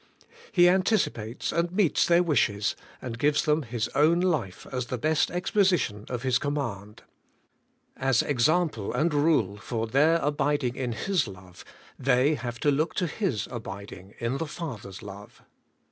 He 0.51 0.67
anticipates 0.67 1.51
and 1.51 1.71
meets 1.71 2.07
their 2.07 2.23
wishes, 2.23 2.75
and 3.03 3.19
gives 3.19 3.45
them 3.45 3.61
His 3.61 3.87
owk 3.93 4.23
life 4.23 4.65
as 4.71 4.87
the 4.87 4.97
best 4.97 5.29
exposition 5.29 6.05
of 6.09 6.23
His 6.23 6.39
command. 6.39 7.03
As 7.97 8.23
example 8.23 8.93
and 8.93 9.13
rule 9.13 9.57
for 9.57 9.85
their 9.85 10.17
abiding 10.23 10.75
in 10.75 10.93
His 10.93 11.27
love, 11.27 11.63
they 11.99 12.33
have 12.33 12.59
to 12.61 12.71
look 12.71 12.95
to 12.95 13.05
His 13.05 13.47
abiding 13.51 14.15
in 14.17 14.37
the 14.39 14.47
Father's 14.47 15.03
love. 15.03 15.43